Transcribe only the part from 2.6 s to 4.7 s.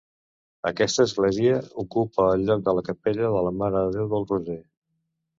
de la capella de la Mare de Déu del Roser.